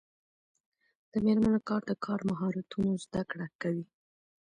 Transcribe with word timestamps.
د 1.11 1.13
میرمنو 1.25 1.59
کار 1.69 1.81
د 1.89 1.91
کار 2.05 2.19
مهارتونو 2.29 2.89
زدکړه 3.03 3.47
کوي. 3.61 3.85